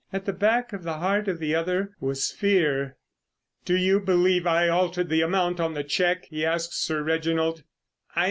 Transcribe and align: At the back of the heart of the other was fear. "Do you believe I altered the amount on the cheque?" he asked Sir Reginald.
At 0.11 0.25
the 0.25 0.33
back 0.33 0.73
of 0.73 0.81
the 0.81 0.97
heart 0.97 1.27
of 1.27 1.37
the 1.37 1.53
other 1.53 1.95
was 1.99 2.31
fear. 2.31 2.97
"Do 3.65 3.75
you 3.77 3.99
believe 3.99 4.47
I 4.47 4.67
altered 4.67 5.09
the 5.09 5.21
amount 5.21 5.59
on 5.59 5.75
the 5.75 5.83
cheque?" 5.83 6.25
he 6.25 6.43
asked 6.43 6.73
Sir 6.73 7.03
Reginald. 7.03 7.63